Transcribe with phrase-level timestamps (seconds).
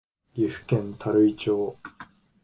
[0.33, 1.77] 岐阜県垂井町